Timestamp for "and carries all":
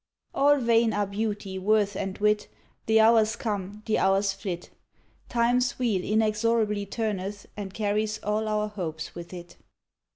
7.55-8.47